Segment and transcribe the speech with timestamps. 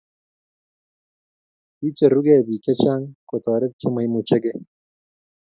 [1.77, 4.61] kicherugei biik che chang' kotoret che maimuchigei